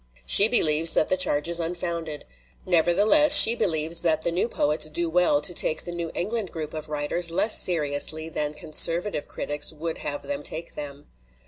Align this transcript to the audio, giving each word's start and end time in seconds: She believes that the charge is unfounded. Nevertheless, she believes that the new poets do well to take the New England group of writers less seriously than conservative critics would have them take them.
She 0.25 0.47
believes 0.47 0.93
that 0.93 1.09
the 1.09 1.15
charge 1.15 1.47
is 1.47 1.59
unfounded. 1.59 2.25
Nevertheless, 2.65 3.35
she 3.35 3.53
believes 3.53 4.01
that 4.01 4.23
the 4.23 4.31
new 4.31 4.47
poets 4.47 4.89
do 4.89 5.11
well 5.11 5.41
to 5.41 5.53
take 5.53 5.83
the 5.83 5.91
New 5.91 6.09
England 6.15 6.49
group 6.51 6.73
of 6.73 6.89
writers 6.89 7.29
less 7.29 7.55
seriously 7.59 8.27
than 8.27 8.55
conservative 8.55 9.27
critics 9.27 9.71
would 9.71 9.99
have 9.99 10.23
them 10.23 10.41
take 10.41 10.73
them. 10.73 11.05